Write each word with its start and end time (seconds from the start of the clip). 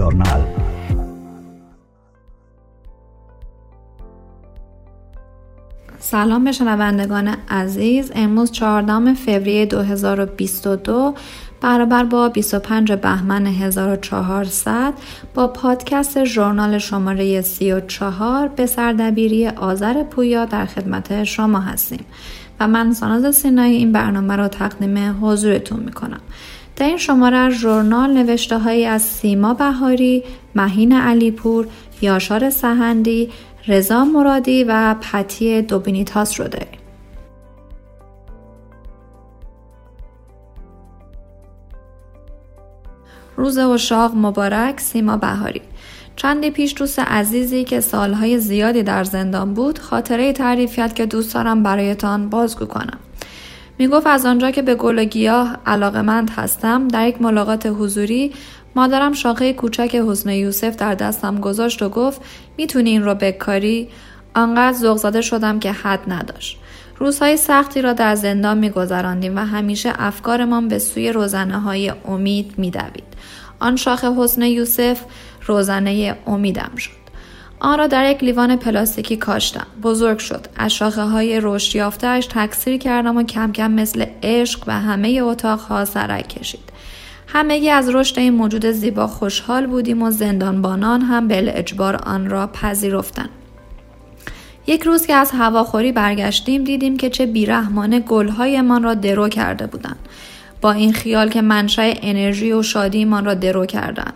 ژورنال 0.00 0.40
سلام 5.98 6.44
به 6.44 6.52
شنوندگان 6.52 7.36
عزیز. 7.48 8.12
امروز 8.14 8.52
14 8.52 9.14
فوریه 9.14 9.66
2022 9.66 11.14
برابر 11.60 12.04
با 12.04 12.28
25 12.28 12.92
بهمن 12.92 13.46
1400 13.46 14.94
با 15.34 15.48
پادکست 15.48 16.24
ژورنال 16.24 16.78
شماره 16.78 17.40
34 17.40 18.48
به 18.48 18.66
سردبیری 18.66 19.48
آذر 19.48 20.02
پویا 20.02 20.44
در 20.44 20.66
خدمت 20.66 21.24
شما 21.24 21.60
هستیم. 21.60 22.04
و 22.60 22.68
من 22.68 22.92
ساناز 22.92 23.36
سینایی 23.36 23.76
این 23.76 23.92
برنامه 23.92 24.36
را 24.36 24.48
تقدیم 24.48 25.24
حضورتون 25.24 25.80
می‌کنم. 25.80 26.20
در 26.76 26.86
این 26.86 26.96
شماره 26.96 27.36
از 27.36 27.52
ژورنال 27.52 28.12
نوشته 28.12 28.54
از 28.70 29.02
سیما 29.02 29.54
بهاری، 29.54 30.24
مهین 30.54 30.92
علیپور، 30.92 31.66
یاشار 32.00 32.50
سهندی، 32.50 33.30
رضا 33.66 34.04
مرادی 34.04 34.64
و 34.64 34.94
پتی 35.00 35.62
دوبینیتاس 35.62 36.40
رو 36.40 36.48
داریم. 36.48 36.80
روز 43.36 43.58
اشاق 43.58 44.12
مبارک 44.16 44.80
سیما 44.80 45.16
بهاری 45.16 45.62
چندی 46.16 46.50
پیش 46.50 46.74
دوست 46.76 46.98
عزیزی 46.98 47.64
که 47.64 47.80
سالهای 47.80 48.38
زیادی 48.38 48.82
در 48.82 49.04
زندان 49.04 49.54
بود 49.54 49.78
خاطره 49.78 50.32
تعریف 50.32 50.76
کرد 50.76 50.94
که 50.94 51.06
دوست 51.06 51.34
دارم 51.34 51.62
برایتان 51.62 52.28
بازگو 52.28 52.66
کنم 52.66 52.98
می 53.80 53.88
گفت 53.88 54.06
از 54.06 54.26
آنجا 54.26 54.50
که 54.50 54.62
به 54.62 54.74
گل 54.74 54.98
و 54.98 55.04
گیاه 55.04 55.56
علاقمند 55.66 56.30
هستم 56.30 56.88
در 56.88 57.08
یک 57.08 57.22
ملاقات 57.22 57.66
حضوری 57.66 58.32
مادرم 58.76 59.12
شاخه 59.12 59.52
کوچک 59.52 59.94
حسن 60.08 60.30
یوسف 60.30 60.76
در 60.76 60.94
دستم 60.94 61.40
گذاشت 61.40 61.82
و 61.82 61.88
گفت 61.88 62.20
می‌تونی 62.56 62.90
این 62.90 63.04
رو 63.04 63.14
بکاری؟ 63.14 63.88
آنقدر 64.34 64.76
ذوق 64.78 65.20
شدم 65.20 65.58
که 65.58 65.72
حد 65.72 66.00
نداشت. 66.12 66.58
روزهای 66.98 67.36
سختی 67.36 67.82
را 67.82 67.92
در 67.92 68.14
زندان 68.14 68.58
میگذراندیم 68.58 69.36
و 69.36 69.40
همیشه 69.40 69.92
افکارمان 69.98 70.68
به 70.68 70.78
سوی 70.78 71.12
روزنه 71.12 71.60
های 71.60 71.92
امید 72.08 72.54
میدوید. 72.56 73.04
آن 73.60 73.76
شاخ 73.76 74.04
حسن 74.04 74.42
یوسف 74.42 75.00
روزنه 75.46 76.16
امیدم 76.26 76.70
شد. 76.76 76.99
آن 77.60 77.78
را 77.78 77.86
در 77.86 78.10
یک 78.10 78.24
لیوان 78.24 78.56
پلاستیکی 78.56 79.16
کاشتم. 79.16 79.66
بزرگ 79.82 80.18
شد. 80.18 80.46
از 80.56 80.74
شاخه 80.74 81.02
های 81.02 81.40
رشد 81.42 81.76
یافتهاش 81.76 82.26
تکثیر 82.26 82.76
کردم 82.76 83.16
و 83.16 83.22
کم 83.22 83.52
کم 83.52 83.70
مثل 83.70 84.06
عشق 84.22 84.64
و 84.66 84.80
همه 84.80 85.20
اتاقها 85.22 85.84
سرک 85.84 86.28
کشید. 86.28 86.60
همگی 87.26 87.70
از 87.70 87.88
رشد 87.94 88.18
این 88.18 88.34
موجود 88.34 88.66
زیبا 88.66 89.06
خوشحال 89.06 89.66
بودیم 89.66 90.02
و 90.02 90.10
زندانبانان 90.10 91.00
هم 91.00 91.28
به 91.28 91.58
اجبار 91.58 91.96
آن 91.96 92.30
را 92.30 92.46
پذیرفتند. 92.46 93.30
یک 94.66 94.82
روز 94.82 95.06
که 95.06 95.14
از 95.14 95.30
هواخوری 95.30 95.92
برگشتیم 95.92 96.64
دیدیم 96.64 96.96
که 96.96 97.10
چه 97.10 97.26
بیرحمانه 97.26 98.00
گلهایمان 98.00 98.82
را 98.82 98.94
درو 98.94 99.28
کرده 99.28 99.66
بودند. 99.66 99.98
با 100.60 100.72
این 100.72 100.92
خیال 100.92 101.28
که 101.28 101.42
منشأ 101.42 101.92
انرژی 102.02 102.52
و 102.52 102.62
شادیمان 102.62 103.24
را 103.24 103.34
درو 103.34 103.66
کردند. 103.66 104.14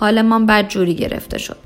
حالمان 0.00 0.46
بد 0.46 0.68
جوری 0.68 0.94
گرفته 0.94 1.38
شد. 1.38 1.56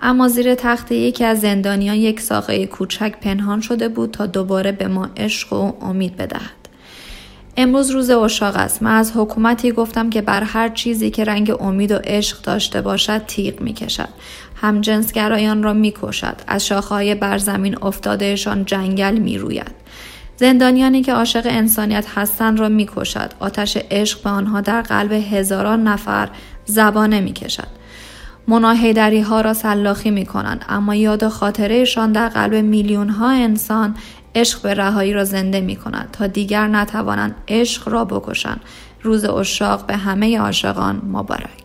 اما 0.00 0.28
زیر 0.28 0.54
تخت 0.54 0.92
یکی 0.92 1.24
از 1.24 1.40
زندانیان 1.40 1.96
یک 1.96 2.20
ساقه 2.20 2.66
کوچک 2.66 3.14
پنهان 3.20 3.60
شده 3.60 3.88
بود 3.88 4.10
تا 4.10 4.26
دوباره 4.26 4.72
به 4.72 4.88
ما 4.88 5.08
عشق 5.16 5.52
و 5.52 5.72
امید 5.80 6.16
بدهد. 6.16 6.62
امروز 7.56 7.90
روز 7.90 8.10
اشاق 8.10 8.56
است. 8.56 8.82
من 8.82 8.94
از 8.94 9.12
حکومتی 9.16 9.72
گفتم 9.72 10.10
که 10.10 10.22
بر 10.22 10.42
هر 10.42 10.68
چیزی 10.68 11.10
که 11.10 11.24
رنگ 11.24 11.52
امید 11.60 11.92
و 11.92 11.98
عشق 12.04 12.42
داشته 12.42 12.80
باشد 12.80 13.26
تیغ 13.26 13.60
می 13.60 13.72
کشد 13.72 14.08
هم 14.62 14.80
جنسگرایان 14.80 15.62
را 15.62 15.72
می 15.72 15.94
کشد 16.02 16.36
از 16.46 16.66
شاخهای 16.66 17.14
بر 17.14 17.38
زمین 17.38 17.82
افتادهشان 17.82 18.64
جنگل 18.64 19.18
می 19.18 19.38
روید 19.38 19.82
زندانیانی 20.36 21.02
که 21.02 21.12
عاشق 21.12 21.42
انسانیت 21.44 22.06
هستند 22.14 22.60
را 22.60 22.68
می 22.68 22.88
کشد 22.96 23.30
آتش 23.40 23.78
عشق 23.90 24.22
به 24.22 24.30
آنها 24.30 24.60
در 24.60 24.82
قلب 24.82 25.12
هزاران 25.12 25.82
نفر 25.82 26.28
زبانه 26.64 27.20
می 27.20 27.32
کشد 27.32 27.68
مناهیدری 28.48 29.20
ها 29.20 29.40
را 29.40 29.54
سلاخی 29.54 30.10
می 30.10 30.26
کنند 30.26 30.64
اما 30.68 30.94
یاد 30.94 31.28
خاطرهشان 31.28 32.12
در 32.12 32.28
قلب 32.28 32.54
میلیون 32.54 33.08
ها 33.08 33.30
انسان 33.30 33.94
عشق 34.34 34.62
به 34.62 34.74
رهایی 34.74 35.12
را 35.12 35.24
زنده 35.24 35.60
می 35.60 35.76
کند 35.76 36.08
تا 36.12 36.26
دیگر 36.26 36.66
نتوانند 36.66 37.34
عشق 37.48 37.88
را 37.88 38.04
بکشند. 38.04 38.60
روز 39.02 39.24
اشاق 39.24 39.86
به 39.86 39.96
همه 39.96 40.38
عاشقان 40.38 41.02
مبارک. 41.12 41.61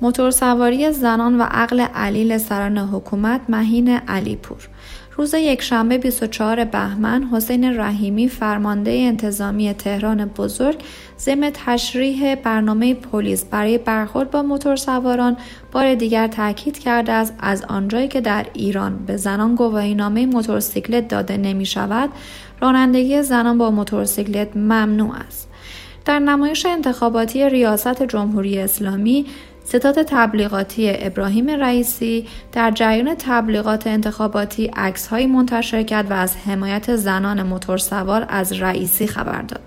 موتور 0.00 0.30
سواری 0.30 0.92
زنان 0.92 1.40
و 1.40 1.42
عقل 1.42 1.80
علیل 1.80 2.38
سران 2.38 2.78
حکومت 2.78 3.40
مهین 3.48 3.88
علیپور. 3.88 4.68
روز 5.16 5.34
یکشنبه 5.34 5.98
24 5.98 6.64
بهمن 6.64 7.24
حسین 7.32 7.80
رحیمی 7.80 8.28
فرمانده 8.28 8.90
انتظامی 8.90 9.72
تهران 9.72 10.24
بزرگ 10.24 10.76
ضمن 11.18 11.50
تشریح 11.54 12.34
برنامه 12.34 12.94
پلیس 12.94 13.44
برای 13.44 13.78
برخورد 13.78 14.30
با 14.30 14.42
موتورسواران 14.42 15.36
بار 15.72 15.94
دیگر 15.94 16.26
تاکید 16.26 16.78
کرده 16.78 17.12
است 17.12 17.34
از 17.40 17.64
آنجایی 17.68 18.08
که 18.08 18.20
در 18.20 18.46
ایران 18.52 18.96
به 19.06 19.16
زنان 19.16 19.54
گواهی 19.54 19.94
نامه 19.94 20.26
موتورسیکلت 20.26 21.08
داده 21.08 21.36
نمی 21.36 21.66
شود 21.66 22.10
رانندگی 22.60 23.22
زنان 23.22 23.58
با 23.58 23.70
موتورسیکلت 23.70 24.56
ممنوع 24.56 25.14
است. 25.26 25.48
در 26.04 26.18
نمایش 26.18 26.66
انتخاباتی 26.66 27.48
ریاست 27.48 28.02
جمهوری 28.02 28.58
اسلامی 28.58 29.26
ستاد 29.68 30.02
تبلیغاتی 30.02 30.92
ابراهیم 30.94 31.50
رئیسی 31.50 32.26
در 32.52 32.70
جریان 32.70 33.14
تبلیغات 33.14 33.86
انتخاباتی 33.86 34.66
عکسهایی 34.66 35.26
منتشر 35.26 35.82
کرد 35.82 36.10
و 36.10 36.14
از 36.14 36.36
حمایت 36.36 36.96
زنان 36.96 37.42
موتورسوار 37.42 38.26
از 38.28 38.52
رئیسی 38.52 39.06
خبر 39.06 39.42
داد. 39.42 39.60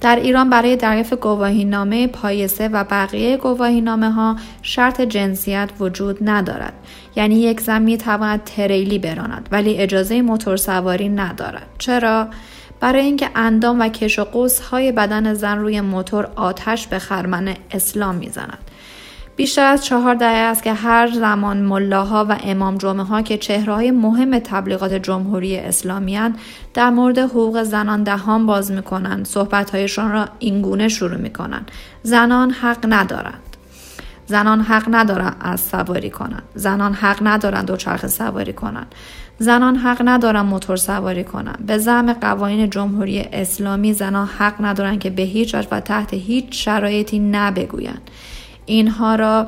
در 0.00 0.16
ایران 0.16 0.50
برای 0.50 0.76
دریافت 0.76 1.14
گواهی 1.14 1.64
نامه 1.64 2.06
پایسه 2.06 2.68
و 2.68 2.84
بقیه 2.84 3.36
گواهی 3.36 3.80
نامه 3.80 4.10
ها 4.10 4.36
شرط 4.62 5.00
جنسیت 5.00 5.70
وجود 5.80 6.18
ندارد. 6.28 6.72
یعنی 7.16 7.34
یک 7.34 7.60
زن 7.60 7.82
می 7.82 7.96
تواند 7.98 8.44
تریلی 8.44 8.98
براند 8.98 9.48
ولی 9.52 9.76
اجازه 9.76 10.22
موتورسواری 10.22 11.08
ندارد. 11.08 11.66
چرا؟ 11.78 12.28
برای 12.80 13.00
اینکه 13.00 13.30
اندام 13.34 13.80
و 13.80 13.88
کش 13.88 14.18
و 14.18 14.24
قوس 14.24 14.60
های 14.60 14.92
بدن 14.92 15.34
زن 15.34 15.58
روی 15.58 15.80
موتور 15.80 16.28
آتش 16.36 16.86
به 16.86 16.98
خرمن 16.98 17.56
اسلام 17.70 18.14
می‌زند. 18.14 18.58
بیشتر 19.36 19.64
از 19.64 19.84
چهار 19.84 20.14
دهه 20.14 20.28
است 20.28 20.62
که 20.62 20.72
هر 20.72 21.10
زمان 21.10 21.56
ملاها 21.56 22.26
و 22.28 22.38
امام 22.44 22.78
جمعه 22.78 23.04
ها 23.04 23.22
که 23.22 23.38
چهره 23.38 23.74
های 23.74 23.90
مهم 23.90 24.38
تبلیغات 24.38 24.94
جمهوری 24.94 25.56
اسلامی 25.56 26.18
در 26.74 26.90
مورد 26.90 27.18
حقوق 27.18 27.62
زنان 27.62 28.02
دهان 28.02 28.46
باز 28.46 28.72
می 28.72 28.82
کنند 28.82 29.26
صحبت 29.26 29.70
هایشان 29.70 30.12
را 30.12 30.28
اینگونه 30.38 30.88
شروع 30.88 31.16
می 31.16 31.30
کنند 31.30 31.70
زنان 32.02 32.50
حق 32.50 32.86
ندارند. 32.88 33.49
زنان 34.30 34.60
حق 34.60 34.84
ندارند 34.90 35.36
از 35.40 35.60
سواری 35.60 36.10
کنند 36.10 36.42
زنان 36.54 36.92
حق 36.92 37.18
ندارند 37.22 37.66
دوچرخه 37.66 38.08
سواری 38.08 38.52
کنند 38.52 38.94
زنان 39.38 39.76
حق 39.76 40.02
ندارند 40.04 40.46
موتور 40.46 40.76
سواری 40.76 41.24
کنند 41.24 41.66
به 41.66 41.78
زعم 41.78 42.12
قوانین 42.12 42.70
جمهوری 42.70 43.20
اسلامی 43.20 43.92
زنان 43.92 44.26
حق 44.26 44.54
ندارند 44.60 44.98
که 45.00 45.10
به 45.10 45.22
هیچ 45.22 45.54
وجه 45.54 45.68
و 45.70 45.80
تحت 45.80 46.14
هیچ 46.14 46.46
شرایطی 46.50 47.18
نبگویند. 47.18 48.10
اینها 48.66 49.14
را 49.14 49.46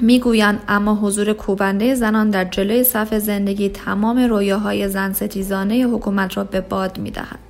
می‌گویند 0.00 0.62
اما 0.68 0.94
حضور 0.94 1.32
کوبنده 1.32 1.94
زنان 1.94 2.30
در 2.30 2.44
جلوی 2.44 2.84
صف 2.84 3.14
زندگی 3.14 3.68
تمام 3.68 4.18
رویاهای 4.18 4.88
زن 4.88 5.12
ستیزانه 5.12 5.74
حکومت 5.74 6.36
را 6.36 6.44
به 6.44 6.60
باد 6.60 6.98
می‌دهد. 6.98 7.45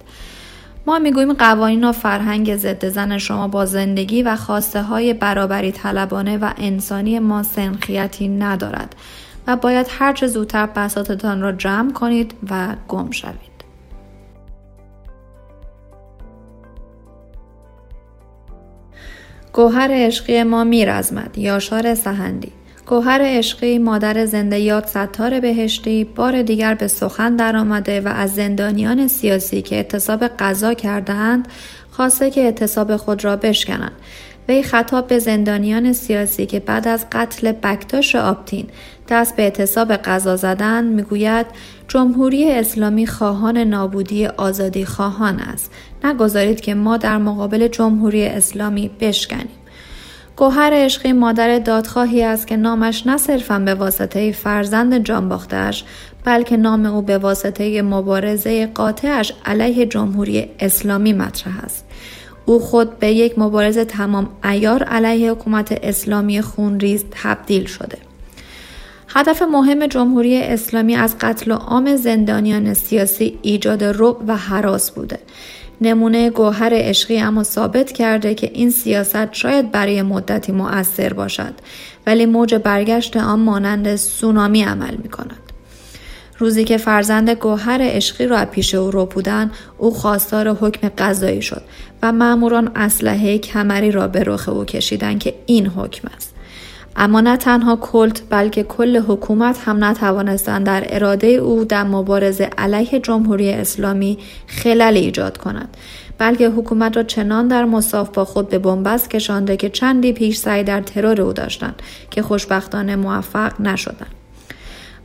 ما 0.87 0.99
می‌گوییم 0.99 1.33
قوانین 1.33 1.85
و 1.85 1.93
فرهنگ 1.93 2.57
ضد 2.57 2.89
زن 2.89 3.19
شما 3.19 3.49
با 3.49 3.67
زندگی 3.67 4.23
و 4.23 4.37
خواسته 4.37 4.83
های 4.83 5.15
برابری 5.15 5.73
طلبانه 5.73 6.39
و 6.39 6.53
انسانی 6.57 7.19
ما 7.19 7.43
سنخیتی 7.43 8.29
ندارد 8.29 8.97
و 9.47 9.57
باید 9.57 9.87
هرچه 9.91 10.27
زودتر 10.27 10.67
بساتتان 10.67 11.41
را 11.41 11.53
جمع 11.53 11.93
کنید 11.93 12.35
و 12.51 12.77
گم 12.89 13.11
شوید. 13.11 13.57
گوهر 19.53 19.89
عشقی 19.93 20.43
ما 20.43 20.65
میرزمد 20.65 21.39
یاشار 21.39 21.95
سهندی 21.95 22.53
گوهر 22.87 23.21
عشقی 23.23 23.79
مادر 23.79 24.25
زنده 24.27 24.59
یاد 24.59 24.87
ستار 24.87 25.41
بهشتی 25.41 26.05
بار 26.05 26.43
دیگر 26.43 26.75
به 26.75 26.89
سخن 26.89 27.37
درآمده 27.37 28.01
و 28.01 28.09
از 28.09 28.35
زندانیان 28.35 29.09
سیاسی 29.09 29.63
که 29.63 29.77
اعتصاب 29.77 30.25
قضا 30.25 30.75
کردهاند 30.75 31.49
خواسته 31.91 32.31
که 32.31 32.41
اعتصاب 32.41 32.97
خود 32.97 33.25
را 33.25 33.37
بشکنند. 33.37 33.93
وی 34.49 34.63
خطاب 34.63 35.07
به 35.07 35.19
زندانیان 35.19 35.93
سیاسی 35.93 36.47
که 36.47 36.61
بعد 36.61 36.89
از 36.89 37.07
قتل 37.13 37.53
بکتاش 37.53 38.15
آبتین 38.15 38.67
دست 39.09 39.37
به 39.37 39.43
اعتصاب 39.43 39.93
قضا 39.93 40.37
زدن 40.37 40.85
می‌گوید 40.85 41.47
جمهوری 41.89 42.53
اسلامی 42.53 43.07
خواهان 43.07 43.59
نابودی 43.59 44.27
آزادی 44.27 44.85
خواهان 44.85 45.41
است. 45.41 45.73
نگذارید 46.05 46.61
که 46.61 46.75
ما 46.75 46.97
در 46.97 47.19
مقابل 47.19 47.69
جمهوری 47.69 48.27
اسلامی 48.27 48.91
بشکنیم. 49.01 49.66
گوهر 50.37 50.71
عشقی 50.75 51.13
مادر 51.13 51.59
دادخواهی 51.59 52.23
است 52.23 52.47
که 52.47 52.57
نامش 52.57 53.07
نه 53.07 53.17
صرفا 53.17 53.59
به 53.59 53.75
واسطه 53.75 54.33
فرزند 54.33 55.05
جانباختهاش 55.05 55.85
بلکه 56.25 56.57
نام 56.57 56.87
او 56.87 57.03
به 57.03 57.19
واسطه 57.19 57.83
مبارزه 57.83 58.67
قاطعش 58.67 59.33
علیه 59.45 59.87
جمهوری 59.87 60.49
اسلامی 60.61 61.13
مطرح 61.13 61.65
است. 61.65 61.85
او 62.47 62.59
خود 62.59 62.99
به 62.99 63.13
یک 63.13 63.39
مبارز 63.39 63.79
تمام 63.79 64.29
ایار 64.45 64.83
علیه 64.83 65.31
حکومت 65.31 65.73
اسلامی 65.83 66.43
خونریز 66.43 67.05
تبدیل 67.11 67.65
شده. 67.65 67.99
هدف 69.09 69.43
مهم 69.43 69.87
جمهوری 69.87 70.43
اسلامی 70.43 70.97
از 70.97 71.17
قتل 71.21 71.53
عام 71.53 71.97
زندانیان 71.97 72.75
سیاسی 72.75 73.39
ایجاد 73.43 73.85
رب 73.85 74.17
و 74.29 74.37
حراس 74.37 74.91
بوده. 74.91 75.19
نمونه 75.81 76.31
گوهر 76.31 76.71
عشقی 76.73 77.19
اما 77.19 77.43
ثابت 77.43 77.93
کرده 77.93 78.35
که 78.35 78.51
این 78.55 78.71
سیاست 78.71 79.33
شاید 79.33 79.71
برای 79.71 80.03
مدتی 80.03 80.53
مؤثر 80.53 81.13
باشد 81.13 81.55
ولی 82.07 82.27
موج 82.27 82.55
برگشت 82.55 83.17
آن 83.17 83.41
مانند 83.41 83.97
سونامی 83.97 84.63
عمل 84.63 84.97
می 84.97 85.09
کند. 85.09 85.47
روزی 86.39 86.65
که 86.65 86.77
فرزند 86.77 87.31
گوهر 87.31 87.79
عشقی 87.83 88.27
را 88.27 88.45
پیش 88.45 88.75
او 88.75 88.91
رو 88.91 89.07
بودن 89.07 89.51
او 89.79 89.95
خواستار 89.95 90.49
حکم 90.49 90.89
قضایی 90.99 91.43
شد 91.43 91.63
و 92.03 92.13
ماموران 92.13 92.71
اسلحه 92.75 93.39
کمری 93.39 93.91
را 93.91 94.09
به 94.09 94.25
رخ 94.25 94.49
او 94.49 94.65
کشیدند 94.65 95.19
که 95.19 95.35
این 95.47 95.67
حکم 95.67 96.09
است 96.17 96.36
اما 96.97 97.21
نه 97.21 97.37
تنها 97.37 97.77
کلت 97.77 98.23
بلکه 98.31 98.63
کل 98.63 98.97
حکومت 98.97 99.59
هم 99.65 99.85
نتوانستند 99.85 100.67
در 100.67 100.85
اراده 100.87 101.27
او 101.27 101.65
در 101.65 101.85
مبارزه 101.85 102.51
علیه 102.59 103.01
جمهوری 103.01 103.51
اسلامی 103.53 104.19
خلل 104.47 104.97
ایجاد 104.97 105.37
کنند 105.37 105.77
بلکه 106.19 106.49
حکومت 106.49 106.97
را 106.97 107.03
چنان 107.03 107.49
در 107.49 107.65
مصاف 107.65 108.09
با 108.09 108.25
خود 108.25 108.49
به 108.49 108.59
بنبست 108.59 109.11
کشانده 109.11 109.57
که 109.57 109.69
چندی 109.69 110.13
پیش 110.13 110.39
سعی 110.39 110.65
در 110.65 110.81
ترور 110.81 111.21
او 111.21 111.33
داشتند 111.33 111.83
که 112.11 112.23
خوشبختانه 112.23 112.97
موفق 112.97 113.61
نشدند. 113.61 114.15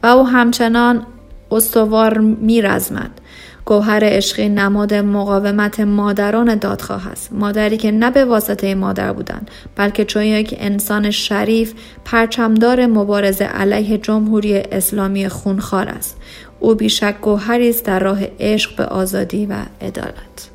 و 0.03 0.07
او 0.07 0.27
همچنان 0.27 1.05
استوار 1.51 2.17
میرزمد. 2.17 3.20
گوهر 3.65 4.03
عشقی 4.03 4.49
نماد 4.49 4.93
مقاومت 4.93 5.79
مادران 5.79 6.55
دادخواه 6.55 7.07
است. 7.07 7.33
مادری 7.33 7.77
که 7.77 7.91
نه 7.91 8.11
به 8.11 8.25
واسطه 8.25 8.75
مادر 8.75 9.13
بودند 9.13 9.51
بلکه 9.75 10.05
چون 10.05 10.23
یک 10.23 10.55
انسان 10.59 11.11
شریف 11.11 11.73
پرچمدار 12.05 12.85
مبارزه 12.85 13.45
علیه 13.45 13.97
جمهوری 13.97 14.57
اسلامی 14.57 15.29
خونخوار 15.29 15.89
است. 15.89 16.17
او 16.59 16.75
بیشک 16.75 17.21
گوهری 17.21 17.69
است 17.69 17.85
در 17.85 17.99
راه 17.99 18.19
عشق 18.39 18.75
به 18.75 18.85
آزادی 18.85 19.45
و 19.45 19.53
عدالت. 19.81 20.49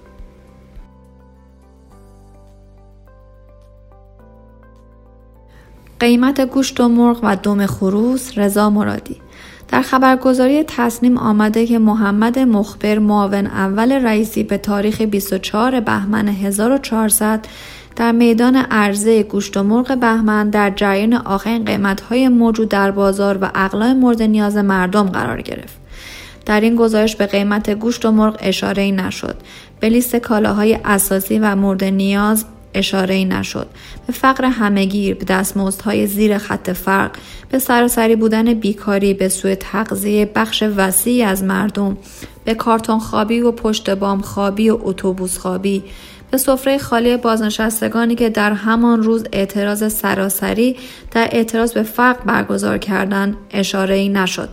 قیمت 6.01 6.41
گوشت 6.41 6.81
و 6.81 6.89
مرغ 6.89 7.21
و 7.23 7.37
دم 7.37 7.67
خروس 7.67 8.39
رضا 8.39 8.71
مرادی. 8.71 9.17
در 9.69 9.83
خبرگزاری 9.83 10.65
تصنیم 10.67 11.19
آمده 11.19 11.67
که 11.67 11.79
محمد 11.79 12.39
مخبر 12.39 12.99
معاون 12.99 13.47
اول 13.47 13.93
رئیسی 13.93 14.43
به 14.43 14.59
تاریخ 14.59 15.03
24 15.03 15.81
بهمن 15.81 16.29
1400 16.29 17.47
در 17.97 18.13
میدان 18.13 18.57
عرضه 18.57 19.23
گوشت 19.23 19.57
و 19.57 19.63
مرغ 19.63 19.99
بهمن 19.99 20.51
در 20.51 20.71
جریان 20.71 21.13
آخرین 21.15 21.65
قیمتهای 21.65 22.29
موجود 22.29 22.69
در 22.69 22.91
بازار 22.91 23.39
و 23.41 23.51
اقلاع 23.55 23.93
مورد 23.93 24.23
نیاز 24.23 24.57
مردم 24.57 25.07
قرار 25.07 25.41
گرفت. 25.41 25.77
در 26.47 26.61
این 26.61 26.77
گزارش 26.77 27.17
به 27.17 27.27
قیمت 27.27 27.71
گوشت 27.71 28.05
و 28.05 28.11
مرغ 28.11 28.37
اشاره 28.41 28.83
ای 28.83 28.93
نشد. 28.93 29.37
به 29.81 29.89
لیست 29.89 30.17
کالاهای 30.17 30.79
اساسی 30.85 31.39
و 31.39 31.57
مورد 31.57 31.85
نیاز 31.85 32.45
اشاره 32.77 33.25
نشد. 33.25 33.67
به 34.07 34.13
فقر 34.13 34.45
همهگیر 34.45 35.15
به 35.15 35.25
دستمزدهای 35.25 36.07
زیر 36.07 36.39
خط 36.39 36.71
فرق 36.71 37.11
به 37.51 37.59
سراسری 37.59 38.17
بودن 38.17 38.55
بیکاری 38.55 39.15
به 39.15 39.29
سوی 39.29 39.55
تغذیه 39.55 40.31
بخش 40.35 40.63
وسیعی 40.77 41.23
از 41.23 41.45
مردم 41.45 41.97
به 42.45 42.55
کارتون 42.55 42.99
خوابی 42.99 43.41
و 43.41 43.53
پشت 43.53 43.91
بام 43.91 44.21
خوابی 44.21 44.71
و 44.71 44.79
اتوبوس 44.83 45.39
خوابی 45.39 45.83
به 46.31 46.37
سفره 46.37 46.79
خالی 46.79 47.17
بازنشستگانی 47.17 48.15
که 48.15 48.31
در 48.31 48.53
همان 48.53 49.03
روز 49.03 49.25
اعتراض 49.33 49.93
سراسری 49.93 50.77
در 51.11 51.29
اعتراض 51.33 51.73
به 51.73 51.83
فقر 51.83 52.25
برگزار 52.25 52.79
کردند 52.79 53.37
اشاره 53.51 54.09
نشد. 54.09 54.49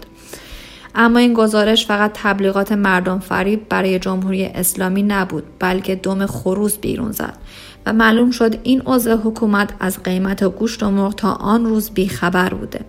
اما 0.96 1.20
این 1.20 1.34
گزارش 1.34 1.86
فقط 1.86 2.12
تبلیغات 2.14 2.72
مردم 2.72 3.20
فریب 3.20 3.70
برای 3.70 4.00
جمهوری 4.00 4.46
اسلامی 4.46 5.04
نبود 5.04 5.44
بلکه 5.60 5.96
دم 5.96 6.26
خروس 6.26 6.78
بیرون 6.78 7.12
زد 7.12 7.38
و 7.86 7.94
معلوم 7.94 8.32
شد 8.32 8.60
این 8.64 8.82
عضو 8.86 9.18
حکومت 9.18 9.70
از 9.80 10.04
قیمت 10.04 10.44
گوشت 10.44 10.84
و 10.84 10.92
مرغ 10.92 11.16
تا 11.16 11.32
آن 11.32 11.66
روز 11.66 11.92
بیخبر 11.92 12.54
بوده 12.54 12.80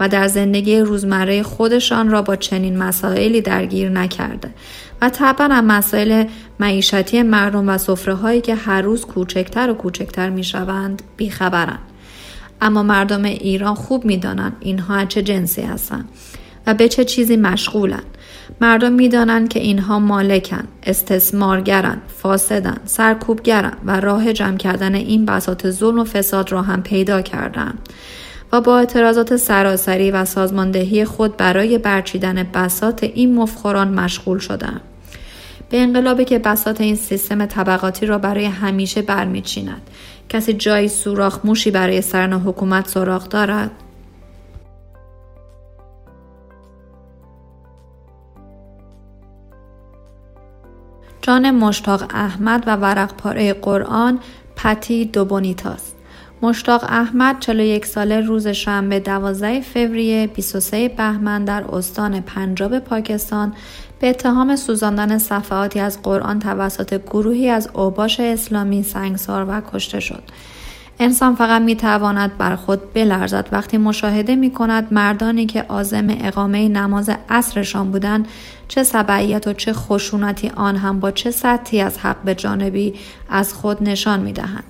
و 0.00 0.08
در 0.08 0.28
زندگی 0.28 0.80
روزمره 0.80 1.42
خودشان 1.42 2.10
را 2.10 2.22
با 2.22 2.36
چنین 2.36 2.78
مسائلی 2.78 3.40
درگیر 3.40 3.88
نکرده 3.88 4.50
و 5.02 5.08
طبعا 5.08 5.60
مسائل 5.60 6.24
معیشتی 6.60 7.22
مردم 7.22 7.68
و 7.68 7.78
صفره 7.78 8.14
هایی 8.14 8.40
که 8.40 8.54
هر 8.54 8.82
روز 8.82 9.06
کوچکتر 9.06 9.70
و 9.70 9.74
کوچکتر 9.74 10.30
می 10.30 10.44
شوند 10.44 11.02
بیخبرند. 11.16 11.78
اما 12.60 12.82
مردم 12.82 13.24
ایران 13.24 13.74
خوب 13.74 14.04
می 14.04 14.16
دانند 14.16 14.56
اینها 14.60 15.04
چه 15.04 15.22
جنسی 15.22 15.62
هستند 15.62 16.08
و 16.68 16.74
به 16.74 16.88
چه 16.88 17.04
چیزی 17.04 17.36
مشغولند 17.36 18.04
مردم 18.60 18.92
می‌دانند 18.92 19.48
که 19.48 19.60
اینها 19.60 19.98
مالکن، 19.98 20.64
استثمارگرن، 20.82 21.98
فاسدن، 22.22 22.76
سرکوبگرن 22.84 23.72
و 23.84 24.00
راه 24.00 24.32
جمع 24.32 24.56
کردن 24.56 24.94
این 24.94 25.26
بساط 25.26 25.66
ظلم 25.66 25.98
و 25.98 26.04
فساد 26.04 26.52
را 26.52 26.62
هم 26.62 26.82
پیدا 26.82 27.22
کردند. 27.22 27.88
و 28.52 28.60
با 28.60 28.78
اعتراضات 28.78 29.36
سراسری 29.36 30.10
و 30.10 30.24
سازماندهی 30.24 31.04
خود 31.04 31.36
برای 31.36 31.78
برچیدن 31.78 32.42
بساط 32.42 33.04
این 33.04 33.34
مفخوران 33.34 33.88
مشغول 33.88 34.38
شدند. 34.38 34.80
به 35.70 35.80
انقلابی 35.80 36.24
که 36.24 36.38
بساط 36.38 36.80
این 36.80 36.96
سیستم 36.96 37.46
طبقاتی 37.46 38.06
را 38.06 38.18
برای 38.18 38.44
همیشه 38.44 39.02
برمیچیند 39.02 39.82
کسی 40.28 40.52
جایی 40.52 40.88
سوراخ 40.88 41.38
موشی 41.44 41.70
برای 41.70 42.02
سرن 42.02 42.32
حکومت 42.32 42.88
سراغ 42.88 43.28
دارد 43.28 43.70
جان 51.28 51.50
مشتاق 51.50 52.04
احمد 52.10 52.64
و 52.66 52.76
ورق 52.76 53.14
پاره 53.14 53.52
قرآن 53.52 54.18
پتی 54.56 55.04
دوبونیتاس 55.04 55.92
مشتاق 56.42 56.84
احمد 56.88 57.40
41 57.40 57.86
ساله 57.86 58.20
روز 58.20 58.48
شنبه 58.48 59.00
12 59.00 59.60
فوریه 59.60 60.26
23 60.26 60.88
بهمن 60.88 61.44
در 61.44 61.64
استان 61.72 62.20
پنجاب 62.20 62.78
پاکستان 62.78 63.54
به 64.00 64.10
اتهام 64.10 64.56
سوزاندن 64.56 65.18
صفحاتی 65.18 65.80
از 65.80 66.02
قرآن 66.02 66.38
توسط 66.38 67.02
گروهی 67.02 67.48
از 67.48 67.68
اوباش 67.74 68.20
اسلامی 68.20 68.82
سنگسار 68.82 69.46
و 69.48 69.60
کشته 69.72 70.00
شد. 70.00 70.22
انسان 71.00 71.34
فقط 71.34 71.62
می 71.62 71.76
تواند 71.76 72.38
بر 72.38 72.56
خود 72.56 72.92
بلرزد 72.92 73.48
وقتی 73.52 73.78
مشاهده 73.78 74.36
می 74.36 74.50
کند 74.50 74.88
مردانی 74.90 75.46
که 75.46 75.64
آزم 75.68 76.06
اقامه 76.20 76.68
نماز 76.68 77.10
عصرشان 77.28 77.90
بودند 77.90 78.28
چه 78.68 78.82
سبعیت 78.82 79.46
و 79.46 79.52
چه 79.52 79.72
خشونتی 79.72 80.48
آن 80.48 80.76
هم 80.76 81.00
با 81.00 81.10
چه 81.10 81.30
سطحی 81.30 81.80
از 81.80 81.98
حق 81.98 82.16
به 82.24 82.34
جانبی 82.34 82.94
از 83.30 83.54
خود 83.54 83.82
نشان 83.82 84.20
می 84.20 84.32
دهند. 84.32 84.64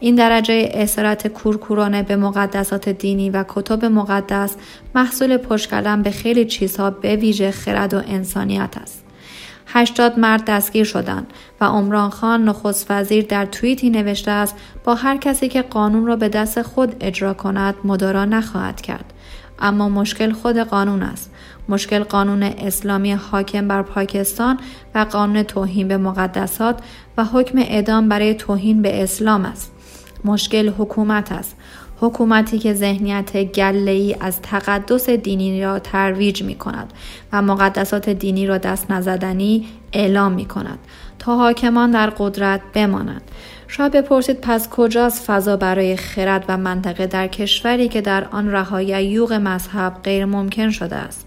این 0.00 0.14
درجه 0.14 0.70
اسارت 0.74 1.28
کورکورانه 1.28 2.02
به 2.02 2.16
مقدسات 2.16 2.88
دینی 2.88 3.30
و 3.30 3.44
کتب 3.48 3.84
مقدس 3.84 4.56
محصول 4.94 5.36
پشت 5.36 5.74
به 5.74 6.10
خیلی 6.10 6.44
چیزها 6.44 6.90
به 6.90 7.16
ویژه 7.16 7.50
خرد 7.50 7.94
و 7.94 8.02
انسانیت 8.06 8.74
است. 8.82 9.07
هشتاد 9.72 10.18
مرد 10.18 10.44
دستگیر 10.44 10.84
شدند 10.84 11.32
و 11.60 11.64
عمران 11.64 12.10
خان 12.10 12.44
نخست 12.44 12.90
وزیر 12.90 13.24
در 13.24 13.46
توییتی 13.46 13.90
نوشته 13.90 14.30
است 14.30 14.56
با 14.84 14.94
هر 14.94 15.16
کسی 15.16 15.48
که 15.48 15.62
قانون 15.62 16.06
را 16.06 16.16
به 16.16 16.28
دست 16.28 16.62
خود 16.62 16.96
اجرا 17.00 17.34
کند 17.34 17.74
مدارا 17.84 18.24
نخواهد 18.24 18.80
کرد. 18.80 19.12
اما 19.58 19.88
مشکل 19.88 20.32
خود 20.32 20.58
قانون 20.58 21.02
است. 21.02 21.30
مشکل 21.68 22.04
قانون 22.04 22.42
اسلامی 22.42 23.12
حاکم 23.12 23.68
بر 23.68 23.82
پاکستان 23.82 24.58
و 24.94 24.98
قانون 24.98 25.42
توهین 25.42 25.88
به 25.88 25.96
مقدسات 25.96 26.80
و 27.16 27.24
حکم 27.24 27.58
اعدام 27.58 28.08
برای 28.08 28.34
توهین 28.34 28.82
به 28.82 29.02
اسلام 29.02 29.44
است. 29.44 29.72
مشکل 30.24 30.68
حکومت 30.68 31.32
است. 31.32 31.56
حکومتی 32.00 32.58
که 32.58 32.74
ذهنیت 32.74 33.36
ای 33.36 34.16
از 34.20 34.42
تقدس 34.42 35.10
دینی 35.10 35.62
را 35.62 35.78
ترویج 35.78 36.42
می 36.42 36.54
کند 36.54 36.92
و 37.32 37.42
مقدسات 37.42 38.08
دینی 38.08 38.46
را 38.46 38.58
دست 38.58 38.90
نزدنی 38.90 39.66
اعلام 39.92 40.32
می 40.32 40.44
کند 40.44 40.78
تا 41.18 41.36
حاکمان 41.36 41.90
در 41.90 42.10
قدرت 42.10 42.60
بمانند. 42.74 43.22
شاید 43.68 43.92
بپرسید 43.92 44.40
پس 44.40 44.68
کجاست 44.68 45.24
فضا 45.24 45.56
برای 45.56 45.96
خرد 45.96 46.44
و 46.48 46.56
منطقه 46.56 47.06
در 47.06 47.26
کشوری 47.26 47.88
که 47.88 48.00
در 48.00 48.24
آن 48.24 48.50
رهایی 48.50 49.04
یوغ 49.04 49.32
مذهب 49.32 49.92
غیر 50.04 50.24
ممکن 50.24 50.70
شده 50.70 50.96
است. 50.96 51.26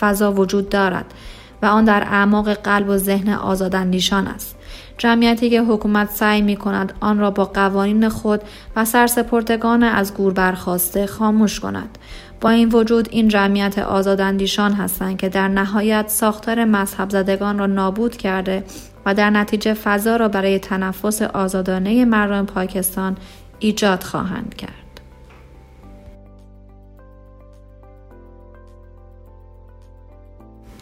فضا 0.00 0.32
وجود 0.32 0.68
دارد 0.68 1.14
و 1.62 1.66
آن 1.66 1.84
در 1.84 2.02
اعماق 2.02 2.52
قلب 2.52 2.88
و 2.88 2.96
ذهن 2.96 3.28
آزاداندیشان 3.28 4.26
است 4.26 4.56
جمعیتی 5.00 5.50
که 5.50 5.62
حکومت 5.62 6.10
سعی 6.10 6.42
می 6.42 6.56
کند 6.56 6.92
آن 7.00 7.18
را 7.18 7.30
با 7.30 7.44
قوانین 7.44 8.08
خود 8.08 8.42
و 8.76 8.84
سرسپردگان 8.84 9.82
از 9.82 10.14
گور 10.14 10.32
برخواسته 10.32 11.06
خاموش 11.06 11.60
کند 11.60 11.98
با 12.40 12.50
این 12.50 12.68
وجود 12.68 13.08
این 13.10 13.28
جمعیت 13.28 13.78
آزاداندیشان 13.78 14.72
هستند 14.72 15.16
که 15.16 15.28
در 15.28 15.48
نهایت 15.48 16.08
ساختار 16.08 16.64
مذهب 16.64 17.10
زدگان 17.10 17.58
را 17.58 17.66
نابود 17.66 18.16
کرده 18.16 18.64
و 19.06 19.14
در 19.14 19.30
نتیجه 19.30 19.74
فضا 19.74 20.16
را 20.16 20.28
برای 20.28 20.58
تنفس 20.58 21.22
آزادانه 21.22 22.04
مردم 22.04 22.46
پاکستان 22.46 23.16
ایجاد 23.58 24.02
خواهند 24.02 24.54
کرد. 24.54 24.80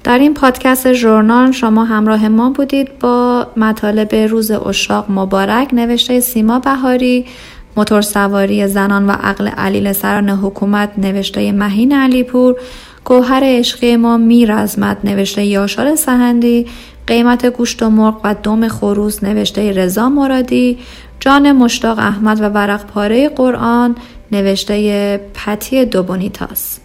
در 0.04 0.18
این 0.18 0.34
پادکست 0.34 0.92
ژورنال 0.92 1.52
شما 1.52 1.84
همراه 1.84 2.28
ما 2.28 2.50
بودید 2.50 2.98
با 2.98 3.17
مطالب 3.58 4.14
روز 4.14 4.50
اشاق 4.50 5.10
مبارک 5.10 5.74
نوشته 5.74 6.20
سیما 6.20 6.58
بهاری 6.58 7.26
موتور 7.76 8.00
سواری 8.02 8.66
زنان 8.66 9.06
و 9.06 9.12
عقل 9.12 9.48
علیل 9.48 9.92
سران 9.92 10.28
حکومت 10.28 10.90
نوشته 10.98 11.52
مهین 11.52 11.92
علیپور 11.92 12.56
گوهر 13.04 13.42
عشقی 13.44 13.96
ما 13.96 14.16
میرزمد 14.16 14.98
نوشته 15.04 15.44
یاشار 15.44 15.94
سهندی 15.94 16.66
قیمت 17.06 17.46
گوشت 17.46 17.82
و 17.82 17.90
مرغ 17.90 18.20
و 18.24 18.34
دم 18.42 18.68
خروس 18.68 19.22
نوشته 19.22 19.72
رضا 19.72 20.08
مرادی 20.08 20.78
جان 21.20 21.52
مشتاق 21.52 21.98
احمد 21.98 22.40
و 22.40 22.44
ورق 22.44 22.86
پاره 22.86 23.28
قرآن 23.28 23.96
نوشته 24.32 25.20
پتی 25.34 25.84
دوبونیتاس 25.84 26.78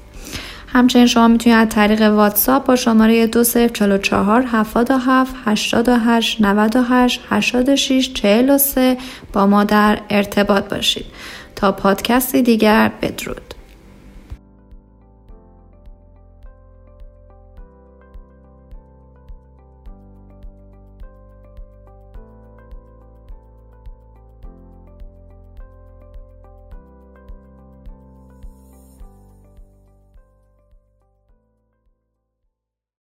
همچنین 0.74 1.06
شما 1.06 1.28
می‌تونید 1.28 1.60
از 1.60 1.70
طریق 1.70 2.02
واتساپ 2.02 2.66
با 2.66 2.76
شماره 2.76 3.28
2044 3.28 4.42
77 4.42 5.36
88 5.46 6.42
98 6.42 7.22
86 7.30 8.14
43 8.14 8.98
با 9.34 9.48
ما 9.48 9.64
در 9.64 10.00
ارتباط 10.10 10.74
باشید. 10.74 11.06
تا 11.56 11.72
پادکستی 11.72 12.42
دیگر 12.42 12.92
بدرود. 13.02 13.53